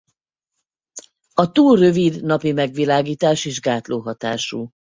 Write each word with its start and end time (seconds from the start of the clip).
A 1.33 1.51
túl 1.51 1.77
rövid 1.77 2.23
napi 2.23 2.51
megvilágítás 2.51 3.45
is 3.45 3.59
gátló 3.61 3.99
hatású. 3.99 4.71